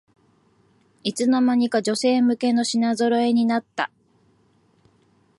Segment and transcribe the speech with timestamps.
[1.03, 3.91] いつの間にか女性向けの品ぞろえになった